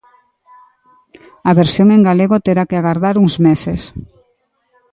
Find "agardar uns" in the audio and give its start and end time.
2.77-3.35